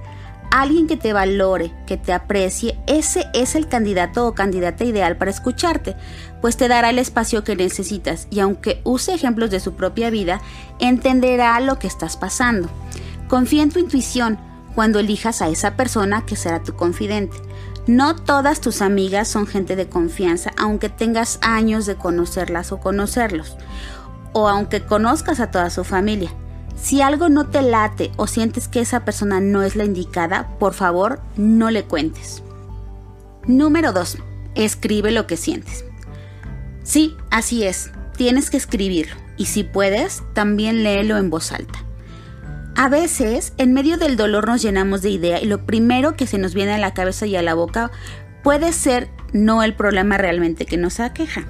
Alguien 0.50 0.88
que 0.88 0.98
te 0.98 1.14
valore, 1.14 1.74
que 1.86 1.98
te 1.98 2.14
aprecie, 2.14 2.78
ese 2.88 3.28
es 3.34 3.56
el 3.56 3.68
candidato 3.68 4.28
o 4.28 4.34
candidata 4.34 4.84
ideal 4.86 5.18
para 5.18 5.32
escucharte, 5.32 5.96
pues 6.42 6.58
te 6.58 6.68
dará 6.68 6.90
el 6.90 7.00
espacio 7.00 7.44
que 7.44 7.56
necesitas 7.56 8.28
y 8.30 8.40
aunque 8.40 8.82
use 8.84 9.14
ejemplos 9.14 9.50
de 9.50 9.60
su 9.60 9.76
propia 9.76 10.10
vida, 10.10 10.42
entenderá 10.80 11.60
lo 11.60 11.80
que 11.80 11.88
estás 11.88 12.18
pasando. 12.18 12.70
Confía 13.32 13.64
en 13.64 13.72
tu 13.72 13.80
intuición 13.80 14.38
cuando 14.76 15.00
elijas 15.00 15.42
a 15.42 15.48
esa 15.48 15.78
persona 15.78 16.26
que 16.26 16.36
será 16.36 16.64
tu 16.64 16.76
confidente. 16.76 17.38
No 17.88 18.14
todas 18.14 18.60
tus 18.60 18.82
amigas 18.82 19.30
son 19.30 19.48
gente 19.48 19.78
de 19.78 19.88
confianza, 19.88 20.52
aunque 20.58 20.90
tengas 20.90 21.40
años 21.42 21.86
de 21.86 21.96
conocerlas 21.96 22.74
o 22.74 22.82
conocerlos, 22.82 23.56
o 24.34 24.50
aunque 24.50 24.82
conozcas 24.82 25.40
a 25.40 25.50
toda 25.50 25.70
su 25.70 25.86
familia. 25.86 26.30
Si 26.76 27.02
algo 27.02 27.30
no 27.30 27.48
te 27.48 27.62
late 27.62 28.12
o 28.18 28.28
sientes 28.28 28.68
que 28.68 28.82
esa 28.82 29.06
persona 29.06 29.40
no 29.40 29.64
es 29.64 29.78
la 29.78 29.86
indicada, 29.86 30.50
por 30.60 30.74
favor, 30.74 31.22
no 31.38 31.72
le 31.72 31.86
cuentes. 31.86 32.44
Número 33.48 33.94
2. 33.94 34.18
Escribe 34.56 35.12
lo 35.12 35.26
que 35.26 35.38
sientes. 35.38 35.86
Sí, 36.84 37.16
así 37.30 37.64
es, 37.64 37.92
tienes 38.18 38.50
que 38.50 38.58
escribirlo 38.58 39.16
y 39.38 39.46
si 39.46 39.64
puedes, 39.64 40.22
también 40.34 40.84
léelo 40.84 41.18
en 41.18 41.30
voz 41.30 41.54
alta. 41.54 41.86
A 42.76 42.90
veces, 42.90 43.54
en 43.58 43.74
medio 43.74 43.98
del 43.98 44.16
dolor 44.16 44.48
nos 44.48 44.62
llenamos 44.62 45.02
de 45.02 45.10
idea 45.10 45.42
y 45.42 45.46
lo 45.46 45.66
primero 45.66 46.16
que 46.16 46.26
se 46.26 46.38
nos 46.38 46.54
viene 46.54 46.74
a 46.74 46.78
la 46.78 46.94
cabeza 46.94 47.26
y 47.26 47.36
a 47.36 47.42
la 47.42 47.54
boca 47.54 47.92
puede 48.44 48.72
ser 48.74 49.10
no 49.34 49.62
el 49.64 49.76
problema 49.76 50.18
realmente 50.18 50.66
que 50.66 50.78
nos 50.78 51.00
aqueja. 51.00 51.46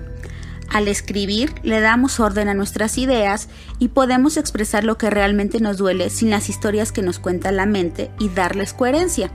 Al 0.69 0.87
escribir, 0.87 1.53
le 1.63 1.81
damos 1.81 2.19
orden 2.19 2.47
a 2.47 2.53
nuestras 2.53 2.97
ideas 2.97 3.49
y 3.77 3.89
podemos 3.89 4.37
expresar 4.37 4.83
lo 4.83 4.97
que 4.97 5.09
realmente 5.09 5.59
nos 5.59 5.77
duele 5.77 6.09
sin 6.09 6.29
las 6.29 6.49
historias 6.49 6.91
que 6.91 7.01
nos 7.01 7.19
cuenta 7.19 7.51
la 7.51 7.65
mente 7.65 8.09
y 8.19 8.29
darles 8.29 8.73
coherencia. 8.73 9.31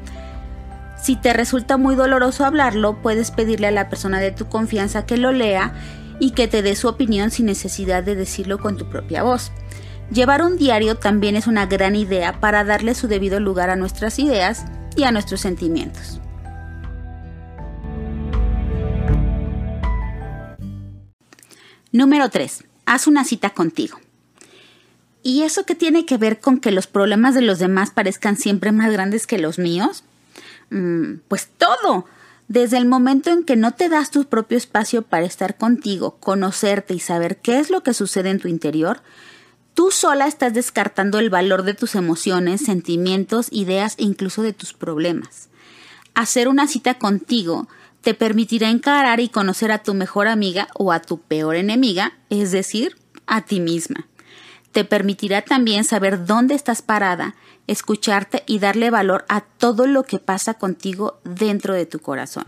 Si 1.01 1.15
te 1.15 1.35
resulta 1.35 1.77
muy 1.77 1.95
doloroso 1.95 2.47
hablarlo, 2.47 3.01
puedes 3.03 3.31
pedirle 3.31 3.67
a 3.67 3.73
la 3.73 3.91
persona 3.91 4.19
de 4.19 4.33
tu 4.33 4.49
confianza 4.49 5.05
que 5.05 5.19
lo 5.19 5.31
lea 5.31 5.75
y 6.19 6.31
que 6.31 6.49
te 6.49 6.63
dé 6.63 6.75
su 6.75 6.89
opinión 6.89 7.31
sin 7.31 7.47
necesidad 7.47 8.03
de 8.03 8.17
decirlo 8.17 8.59
con 8.59 8.79
tu 8.79 8.89
propia 8.89 9.23
voz. 9.23 9.53
Llevar 10.11 10.43
un 10.43 10.57
diario 10.57 10.97
también 10.97 11.35
es 11.35 11.49
una 11.49 11.67
gran 11.67 11.97
idea 11.97 12.41
para 12.41 12.63
darle 12.63 12.95
su 12.95 13.09
debido 13.09 13.41
lugar 13.41 13.71
a 13.71 13.77
nuestras 13.77 14.19
ideas 14.21 14.65
y 14.97 15.03
a 15.03 15.11
nuestros 15.11 15.41
sentimientos. 15.41 16.21
Número 21.91 22.29
3. 22.29 22.65
Haz 22.85 23.07
una 23.07 23.25
cita 23.25 23.51
contigo. 23.51 23.99
¿Y 25.25 25.43
eso 25.43 25.65
qué 25.65 25.75
tiene 25.75 26.07
que 26.07 26.19
ver 26.19 26.39
con 26.39 26.61
que 26.61 26.71
los 26.71 26.87
problemas 26.87 27.35
de 27.35 27.41
los 27.41 27.59
demás 27.59 27.91
parezcan 27.91 28.37
siempre 28.37 28.71
más 28.71 28.93
grandes 28.93 29.27
que 29.27 29.39
los 29.39 29.59
míos? 29.59 30.05
Mm, 30.71 31.15
pues 31.27 31.49
todo. 31.59 32.05
Desde 32.47 32.77
el 32.77 32.87
momento 32.87 33.31
en 33.31 33.43
que 33.43 33.57
no 33.57 33.73
te 33.73 33.89
das 33.89 34.13
tu 34.13 34.25
propio 34.27 34.57
espacio 34.57 35.03
para 35.03 35.25
estar 35.25 35.57
contigo, 35.57 36.17
conocerte 36.21 36.95
y 36.95 37.01
saber 37.01 37.39
qué 37.39 37.59
es 37.59 37.71
lo 37.71 37.83
que 37.83 37.93
sucede 37.93 38.31
en 38.31 38.39
tu 38.39 38.47
interior, 38.47 39.01
Tú 39.77 39.91
sola 39.91 40.27
estás 40.27 40.55
descartando 40.55 41.19
el 41.19 41.29
valor 41.29 41.63
de 41.63 41.75
tus 41.75 41.97
emociones, 41.97 42.63
sentimientos, 42.63 43.49
ideas 43.51 43.95
e 43.99 44.05
incluso 44.05 44.41
de 44.41 44.55
tus 44.55 44.73
problemas. 44.73 45.51
Hacer 46.15 46.49
una 46.49 46.67
cita 46.67 46.95
contigo 46.95 47.69
te 48.01 48.15
permitirá 48.15 48.71
encarar 48.71 49.21
y 49.21 49.29
conocer 49.29 49.71
a 49.71 49.83
tu 49.83 49.93
mejor 49.93 50.29
amiga 50.29 50.69
o 50.79 50.93
a 50.93 51.01
tu 51.01 51.21
peor 51.21 51.57
enemiga, 51.57 52.15
es 52.31 52.53
decir, 52.53 52.97
a 53.27 53.43
ti 53.43 53.61
misma. 53.61 54.07
Te 54.73 54.87
permitirá 54.87 55.43
también 55.43 55.85
saber 55.85 56.25
dónde 56.25 56.55
estás 56.55 56.81
parada, 56.81 57.35
escucharte 57.67 58.45
y 58.47 58.61
darle 58.61 58.89
valor 58.89 59.27
a 59.29 59.43
todo 59.43 59.87
lo 59.87 60.05
que 60.05 60.19
pasa 60.19 60.55
contigo 60.55 61.21
dentro 61.23 61.75
de 61.75 61.85
tu 61.85 61.99
corazón. 61.99 62.47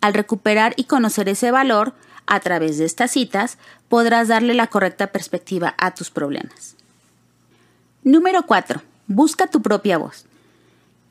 Al 0.00 0.12
recuperar 0.12 0.74
y 0.76 0.84
conocer 0.84 1.28
ese 1.28 1.52
valor, 1.52 1.94
a 2.28 2.40
través 2.40 2.78
de 2.78 2.84
estas 2.84 3.10
citas 3.10 3.58
podrás 3.88 4.28
darle 4.28 4.54
la 4.54 4.68
correcta 4.68 5.08
perspectiva 5.08 5.74
a 5.78 5.94
tus 5.94 6.10
problemas. 6.10 6.76
Número 8.04 8.44
4. 8.46 8.82
Busca 9.08 9.48
tu 9.48 9.62
propia 9.62 9.98
voz. 9.98 10.26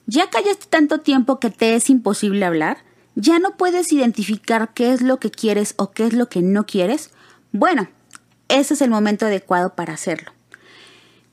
¿Ya 0.05 0.29
callaste 0.29 0.67
tanto 0.69 0.99
tiempo 0.99 1.39
que 1.39 1.49
te 1.49 1.75
es 1.75 1.89
imposible 1.89 2.45
hablar? 2.45 2.77
¿Ya 3.15 3.39
no 3.39 3.57
puedes 3.57 3.91
identificar 3.91 4.73
qué 4.73 4.93
es 4.93 5.01
lo 5.01 5.19
que 5.19 5.31
quieres 5.31 5.73
o 5.77 5.91
qué 5.91 6.05
es 6.05 6.13
lo 6.13 6.29
que 6.29 6.41
no 6.41 6.65
quieres? 6.65 7.09
Bueno, 7.51 7.89
ese 8.47 8.75
es 8.75 8.81
el 8.81 8.89
momento 8.89 9.25
adecuado 9.25 9.75
para 9.75 9.93
hacerlo. 9.93 10.31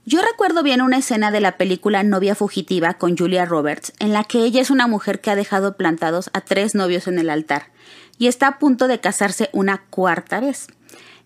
Yo 0.06 0.20
recuerdo 0.20 0.62
bien 0.62 0.82
una 0.82 0.98
escena 0.98 1.30
de 1.30 1.40
la 1.40 1.56
película 1.56 2.02
Novia 2.02 2.34
Fugitiva 2.34 2.94
con 2.94 3.16
Julia 3.16 3.46
Roberts, 3.46 3.92
en 3.98 4.12
la 4.12 4.24
que 4.24 4.44
ella 4.44 4.60
es 4.60 4.70
una 4.70 4.86
mujer 4.86 5.20
que 5.20 5.30
ha 5.30 5.36
dejado 5.36 5.76
plantados 5.76 6.28
a 6.32 6.40
tres 6.40 6.74
novios 6.74 7.06
en 7.06 7.18
el 7.18 7.30
altar 7.30 7.68
y 8.18 8.26
está 8.26 8.48
a 8.48 8.58
punto 8.58 8.88
de 8.88 9.00
casarse 9.00 9.50
una 9.52 9.82
cuarta 9.90 10.40
vez. 10.40 10.66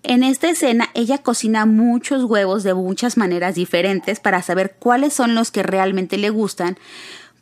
En 0.03 0.23
esta 0.23 0.49
escena 0.49 0.91
ella 0.95 1.19
cocina 1.19 1.67
muchos 1.67 2.25
huevos 2.25 2.63
de 2.63 2.75
muchas 2.75 3.17
maneras 3.17 3.57
diferentes 3.57 4.21
para 4.21 4.43
saber 4.43 4.77
cuáles 4.79 5.13
son 5.13 5.35
los 5.35 5.51
que 5.51 5.63
realmente 5.63 6.19
le 6.19 6.31
gustan, 6.31 6.79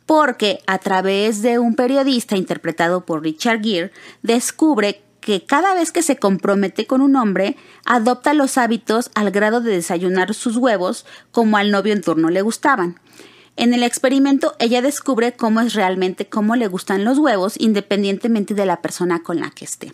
porque 0.05 0.59
a 0.65 0.79
través 0.79 1.41
de 1.41 1.59
un 1.59 1.75
periodista 1.75 2.35
interpretado 2.35 3.05
por 3.05 3.21
Richard 3.23 3.61
Gere 3.61 3.91
descubre 4.23 5.01
que 5.27 5.45
cada 5.45 5.75
vez 5.75 5.91
que 5.91 6.03
se 6.03 6.15
compromete 6.15 6.87
con 6.87 7.01
un 7.01 7.17
hombre, 7.17 7.57
adopta 7.85 8.33
los 8.33 8.57
hábitos 8.57 9.11
al 9.13 9.29
grado 9.29 9.59
de 9.59 9.73
desayunar 9.73 10.33
sus 10.33 10.55
huevos 10.55 11.05
como 11.31 11.57
al 11.57 11.69
novio 11.69 11.91
en 11.91 12.01
turno 12.01 12.29
le 12.29 12.41
gustaban. 12.41 12.97
En 13.57 13.73
el 13.73 13.81
experimento 13.81 14.55
ella 14.59 14.83
descubre 14.83 15.33
cómo 15.33 15.61
es 15.61 15.73
realmente 15.73 16.29
cómo 16.29 16.55
le 16.55 16.67
gustan 16.67 17.03
los 17.03 17.17
huevos 17.17 17.55
independientemente 17.59 18.53
de 18.53 18.67
la 18.67 18.83
persona 18.83 19.23
con 19.23 19.39
la 19.39 19.49
que 19.49 19.65
esté. 19.65 19.93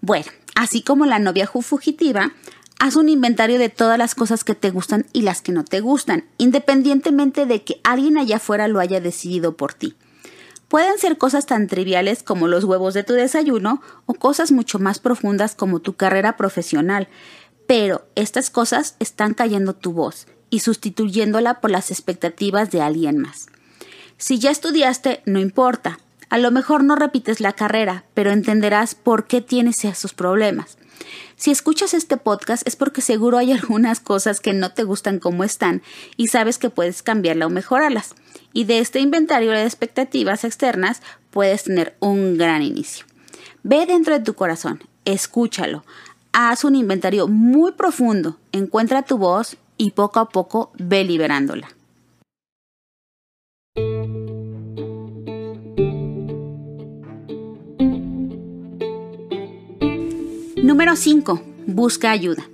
Bueno, 0.00 0.26
así 0.56 0.82
como 0.82 1.06
la 1.06 1.20
novia 1.20 1.46
fugitiva, 1.46 2.32
haz 2.80 2.96
un 2.96 3.08
inventario 3.08 3.60
de 3.60 3.68
todas 3.68 3.96
las 3.96 4.16
cosas 4.16 4.42
que 4.42 4.56
te 4.56 4.70
gustan 4.70 5.06
y 5.12 5.22
las 5.22 5.40
que 5.40 5.52
no 5.52 5.64
te 5.64 5.80
gustan, 5.80 6.24
independientemente 6.36 7.46
de 7.46 7.62
que 7.62 7.80
alguien 7.84 8.18
allá 8.18 8.36
afuera 8.36 8.66
lo 8.66 8.80
haya 8.80 9.00
decidido 9.00 9.56
por 9.56 9.72
ti. 9.72 9.94
Pueden 10.66 10.98
ser 10.98 11.16
cosas 11.16 11.46
tan 11.46 11.68
triviales 11.68 12.24
como 12.24 12.48
los 12.48 12.64
huevos 12.64 12.92
de 12.92 13.04
tu 13.04 13.12
desayuno 13.12 13.82
o 14.06 14.14
cosas 14.14 14.50
mucho 14.50 14.80
más 14.80 14.98
profundas 14.98 15.54
como 15.54 15.78
tu 15.78 15.94
carrera 15.94 16.36
profesional, 16.36 17.06
pero 17.68 18.04
estas 18.16 18.50
cosas 18.50 18.96
están 18.98 19.32
cayendo 19.32 19.74
tu 19.74 19.92
voz 19.92 20.26
y 20.54 20.60
sustituyéndola 20.60 21.60
por 21.60 21.72
las 21.72 21.90
expectativas 21.90 22.70
de 22.70 22.80
alguien 22.80 23.18
más. 23.18 23.48
Si 24.18 24.38
ya 24.38 24.52
estudiaste, 24.52 25.20
no 25.26 25.40
importa. 25.40 25.98
A 26.30 26.38
lo 26.38 26.52
mejor 26.52 26.84
no 26.84 26.94
repites 26.94 27.40
la 27.40 27.54
carrera, 27.54 28.04
pero 28.14 28.30
entenderás 28.30 28.94
por 28.94 29.26
qué 29.26 29.40
tienes 29.40 29.84
esos 29.84 30.14
problemas. 30.14 30.78
Si 31.34 31.50
escuchas 31.50 31.92
este 31.92 32.16
podcast 32.18 32.64
es 32.68 32.76
porque 32.76 33.00
seguro 33.00 33.36
hay 33.38 33.50
algunas 33.58 33.98
cosas 33.98 34.38
que 34.38 34.52
no 34.52 34.70
te 34.70 34.84
gustan 34.84 35.18
como 35.18 35.42
están 35.42 35.82
y 36.16 36.28
sabes 36.28 36.58
que 36.58 36.70
puedes 36.70 37.02
cambiarla 37.02 37.48
o 37.48 37.50
mejorarlas. 37.50 38.14
Y 38.52 38.62
de 38.62 38.78
este 38.78 39.00
inventario 39.00 39.50
de 39.50 39.64
expectativas 39.64 40.44
externas 40.44 41.02
puedes 41.32 41.64
tener 41.64 41.96
un 41.98 42.38
gran 42.38 42.62
inicio. 42.62 43.06
Ve 43.64 43.86
dentro 43.86 44.16
de 44.16 44.24
tu 44.24 44.34
corazón, 44.34 44.84
escúchalo, 45.04 45.84
haz 46.32 46.62
un 46.62 46.76
inventario 46.76 47.26
muy 47.26 47.72
profundo, 47.72 48.38
encuentra 48.52 49.02
tu 49.02 49.18
voz 49.18 49.56
y 49.76 49.92
poco 49.92 50.20
a 50.20 50.28
poco 50.28 50.72
ve 50.78 51.04
liberándola. 51.04 51.68
Número 60.62 60.96
5. 60.96 61.42
Busca 61.66 62.10
ayuda. 62.10 62.48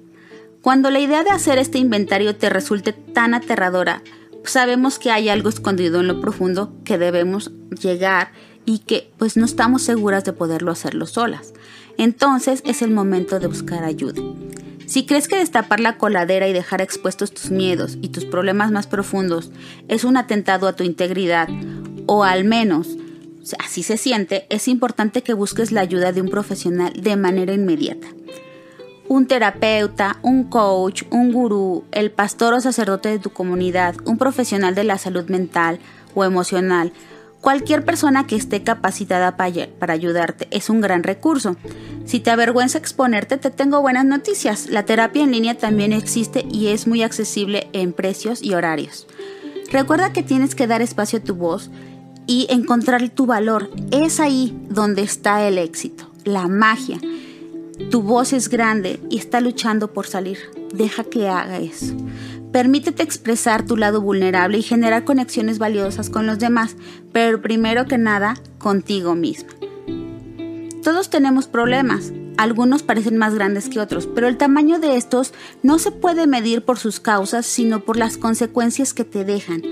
Cuando 0.63 0.91
la 0.91 1.01
idea 1.01 1.25
de 1.25 1.31
hacer 1.31 1.59
este 1.59 1.79
inventario 1.79 2.37
te 2.37 2.51
resulte 2.51 2.93
tan 2.93 3.35
aterradora, 3.35 4.03
sabemos 4.45 4.99
que 4.99 5.11
hay 5.11 5.29
algo 5.29 5.49
escondido 5.49 6.01
en 6.01 6.09
lo 6.09 6.21
profundo 6.21 6.73
que 6.85 6.99
debemos 6.99 7.51
llegar 7.71 8.33
y 8.67 8.81
que 8.81 9.11
pues 9.17 9.37
no 9.37 9.45
estamos 9.45 9.83
seguras 9.83 10.25
de 10.25 10.33
poderlo 10.33 10.71
hacerlo 10.71 11.07
solas. 11.07 11.55
Entonces 11.97 12.63
es 12.67 12.83
el 12.83 12.91
momento 12.91 13.41
de 13.41 13.47
buscar 13.47 13.85
ayuda. 13.85 14.21
Si 14.91 15.07
crees 15.07 15.29
que 15.29 15.37
destapar 15.37 15.79
la 15.79 15.99
coladera 15.99 16.49
y 16.49 16.53
dejar 16.53 16.81
expuestos 16.81 17.33
tus 17.33 17.53
miedos 17.53 17.97
y 18.03 18.09
tus 18.09 18.25
problemas 18.25 18.73
más 18.73 18.89
profundos 18.89 19.53
es 19.87 20.03
un 20.03 20.17
atentado 20.17 20.67
a 20.67 20.75
tu 20.75 20.83
integridad, 20.83 21.49
o 22.07 22.25
al 22.25 22.43
menos 22.43 22.97
así 23.61 23.85
se 23.85 23.97
siente, 23.97 24.47
es 24.51 24.67
importante 24.67 25.23
que 25.23 25.33
busques 25.33 25.71
la 25.71 25.83
ayuda 25.83 26.11
de 26.11 26.23
un 26.23 26.29
profesional 26.29 26.93
de 27.01 27.15
manera 27.15 27.53
inmediata. 27.53 28.09
un 29.07 29.29
terapeuta, 29.29 30.19
un 30.23 30.51
coach, 30.51 31.05
un 31.13 31.33
gurú, 31.33 31.85
el 31.93 32.11
pastor 32.11 32.55
o 32.55 32.61
sacerdote 32.61 33.11
de 33.11 33.21
tu 33.21 33.31
comunidad, 33.31 33.95
un 34.07 34.19
profesional 34.19 34.75
de 34.75 34.83
la 34.83 34.99
salud 34.99 35.31
mental 35.31 35.79
o 36.17 36.25
emocional, 36.25 36.93
Cualquier 37.41 37.85
persona 37.85 38.27
que 38.27 38.37
esté 38.37 38.63
capacitada 38.63 39.37
para 39.37 39.93
ayudarte 39.95 40.47
es 40.51 40.69
un 40.69 40.81
gran 40.81 41.03
recurso. 41.03 41.57
Si 42.05 42.21
te 42.21 42.31
avergüenza 42.31 42.77
exponerte, 42.77 43.39
te 43.39 43.51
tengo 43.51 43.81
buenas 43.81 44.05
noticias. 44.05 44.67
La 44.69 44.85
terapia 44.85 45.25
en 45.25 45.31
línea 45.31 45.57
también 45.57 45.93
existe 45.93 46.45
y 46.51 46.69
es 46.69 46.87
muy 46.87 47.03
accesible 47.03 47.69
en 47.73 47.95
precios 47.95 48.43
y 48.43 48.53
horarios. 48.53 49.07
Recuerda 49.73 50.13
que 50.13 50.23
tienes 50.23 50.55
que 50.55 50.67
dar 50.67 50.83
espacio 50.83 51.21
a 51.21 51.23
tu 51.23 51.35
voz 51.35 51.71
y 52.27 52.47
encontrar 52.51 53.09
tu 53.09 53.25
valor. 53.25 53.71
Es 53.91 54.21
ahí 54.21 54.57
donde 54.69 55.03
está 55.03 55.47
el 55.49 55.57
éxito, 55.57 56.11
la 56.25 56.47
magia. 56.47 56.99
Tu 57.91 58.03
voz 58.03 58.35
es 58.35 58.51
grande 58.51 59.01
y 59.09 59.17
está 59.17 59.41
luchando 59.41 59.93
por 59.93 60.07
salir. 60.07 60.39
Deja 60.75 61.05
que 61.05 61.29
haga 61.29 61.59
eso. 61.59 61.97
Permítete 62.53 63.03
expresar 63.03 63.65
tu 63.65 63.77
lado 63.77 64.01
vulnerable 64.01 64.59
y 64.59 64.63
generar 64.63 65.05
conexiones 65.05 65.59
valiosas 65.59 66.11
con 66.11 66.27
los 66.27 66.39
demás, 66.39 66.77
pero 67.13 67.41
primero 67.41 67.87
que 67.87 67.99
nada, 67.99 68.37
contigo 68.59 69.15
misma. 69.15 69.51
Todos 70.83 71.11
tenemos 71.11 71.47
problemas, 71.47 72.13
algunos 72.37 72.83
parecen 72.83 73.19
más 73.19 73.35
grandes 73.35 73.69
que 73.69 73.81
otros, 73.81 74.07
pero 74.07 74.27
el 74.27 74.39
tamaño 74.39 74.79
de 74.79 74.97
estos 74.97 75.35
no 75.63 75.79
se 75.79 75.93
puede 75.93 76.27
medir 76.27 76.65
por 76.65 76.79
sus 76.79 76.99
causas, 76.99 77.47
sino 77.47 77.85
por 77.85 77.97
las 77.97 78.17
consecuencias 78.17 78.95
que 78.95 79.05
te 79.05 79.25
dejan. 79.25 79.63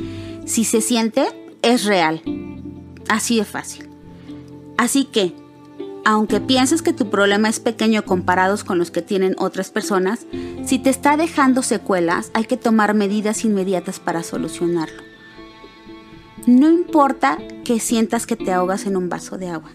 Si 0.45 0.65
se 0.65 0.81
siente, 0.81 1.27
es 1.63 1.85
real. 1.85 2.23
Así 3.09 3.39
de 3.39 3.45
fácil. 3.45 3.89
Así 4.77 5.05
que, 5.07 5.35
aunque 6.09 6.41
pienses 6.41 6.81
que 6.81 6.95
tu 6.95 7.11
problema 7.11 7.51
es 7.51 7.61
pequeño 7.61 8.03
comparados 8.07 8.65
con 8.65 8.79
los 8.79 8.91
que 8.91 9.03
tienen 9.03 9.37
otras 9.37 9.69
personas, 9.69 10.21
si 10.65 10.79
te 10.79 10.89
está 10.89 11.19
dejando 11.19 11.63
secuelas, 11.63 12.31
hay 12.33 12.45
que 12.45 12.57
tomar 12.57 12.95
medidas 12.95 13.45
inmediatas 13.45 14.01
para 14.01 14.23
solucionarlo. 14.23 15.03
No 16.47 16.71
importa 16.71 17.37
que 17.63 17.79
sientas 17.79 18.25
que 18.27 18.37
te 18.37 18.51
ahogas 18.51 18.87
en 18.87 18.97
un 18.97 19.11
vaso 19.11 19.37
de 19.37 19.51
agua. 19.51 19.69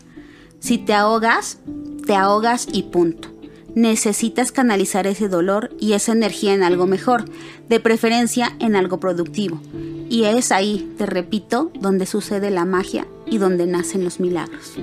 Si 0.58 0.80
te 0.80 0.96
ahogas, 0.96 1.60
te 2.08 2.16
ahogas 2.16 2.66
y 2.74 2.82
punto. 2.82 3.28
Necesitas 3.76 4.52
canalizar 4.52 5.06
ese 5.06 5.30
dolor 5.30 5.70
y 5.80 5.94
esa 5.94 6.14
energía 6.14 6.56
en 6.56 6.64
algo 6.64 6.88
mejor, 6.88 7.26
de 7.70 7.80
preferencia 7.80 8.58
en 8.58 8.76
algo 8.76 9.00
productivo. 9.00 9.62
Y 10.10 10.24
es 10.24 10.52
ahí, 10.52 10.96
te 10.98 11.06
repito, 11.06 11.72
donde 11.80 12.08
sucede 12.08 12.50
la 12.50 12.66
magia 12.66 13.06
y 13.28 13.38
donde 13.38 13.68
nacen 13.68 14.04
los 14.04 14.20
milagros. 14.20 14.74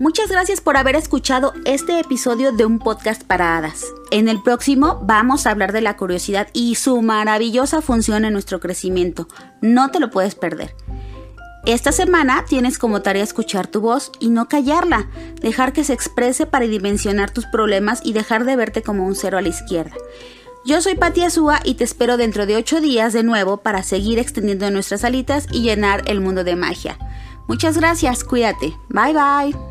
Muchas 0.00 0.30
gracias 0.30 0.62
por 0.62 0.78
haber 0.78 0.96
escuchado 0.96 1.52
este 1.66 2.00
episodio 2.00 2.52
de 2.52 2.64
un 2.64 2.78
podcast 2.78 3.22
para 3.22 3.58
hadas. 3.58 3.84
En 4.10 4.28
el 4.28 4.42
próximo 4.42 4.98
vamos 5.02 5.46
a 5.46 5.50
hablar 5.50 5.72
de 5.72 5.82
la 5.82 5.98
curiosidad 5.98 6.48
y 6.54 6.76
su 6.76 7.02
maravillosa 7.02 7.82
función 7.82 8.24
en 8.24 8.32
nuestro 8.32 8.60
crecimiento. 8.60 9.28
No 9.60 9.90
te 9.90 10.00
lo 10.00 10.08
puedes 10.08 10.34
perder. 10.34 10.74
Esta 11.66 11.92
semana 11.92 12.46
tienes 12.48 12.78
como 12.78 13.02
tarea 13.02 13.22
escuchar 13.22 13.66
tu 13.66 13.82
voz 13.82 14.10
y 14.20 14.30
no 14.30 14.48
callarla, 14.48 15.10
dejar 15.42 15.74
que 15.74 15.84
se 15.84 15.92
exprese 15.92 16.46
para 16.46 16.66
dimensionar 16.66 17.30
tus 17.30 17.44
problemas 17.44 18.00
y 18.02 18.14
dejar 18.14 18.46
de 18.46 18.56
verte 18.56 18.80
como 18.80 19.06
un 19.06 19.14
cero 19.14 19.36
a 19.36 19.42
la 19.42 19.48
izquierda. 19.48 19.96
Yo 20.64 20.80
soy 20.80 20.94
Patti 20.94 21.24
Azúa 21.24 21.60
y 21.62 21.74
te 21.74 21.84
espero 21.84 22.16
dentro 22.16 22.46
de 22.46 22.56
8 22.56 22.80
días 22.80 23.12
de 23.12 23.22
nuevo 23.22 23.58
para 23.58 23.82
seguir 23.82 24.18
extendiendo 24.18 24.70
nuestras 24.70 25.04
alitas 25.04 25.46
y 25.52 25.60
llenar 25.60 26.04
el 26.06 26.22
mundo 26.22 26.42
de 26.42 26.56
magia. 26.56 26.96
Muchas 27.48 27.76
gracias, 27.76 28.24
cuídate. 28.24 28.74
Bye 28.88 29.12
bye. 29.12 29.69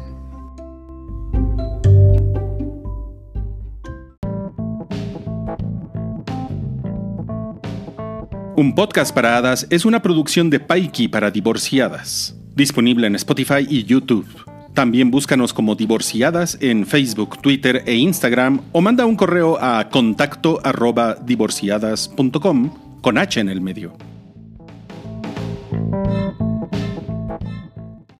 Un 8.60 8.76
podcast 8.76 9.16
para 9.16 9.38
hadas 9.38 9.68
es 9.70 9.86
una 9.86 10.02
producción 10.02 10.50
de 10.50 10.60
Paiki 10.60 11.08
para 11.08 11.32
divorciadas, 11.32 12.36
disponible 12.58 13.08
en 13.08 13.16
Spotify 13.16 13.66
y 13.66 13.86
YouTube. 13.86 14.28
También 14.74 15.12
búscanos 15.12 15.54
como 15.54 15.76
divorciadas 15.76 16.58
en 16.60 16.86
Facebook, 16.86 17.42
Twitter 17.42 17.84
e 17.86 17.96
Instagram 17.96 18.60
o 18.74 18.82
manda 18.82 19.06
un 19.06 19.16
correo 19.16 19.58
a 19.62 19.88
contacto 19.88 20.60
arroba 20.62 21.16
divorciadas.com 21.16 23.00
con 23.00 23.18
H 23.18 23.40
en 23.40 23.48
el 23.48 23.62
medio. 23.62 24.09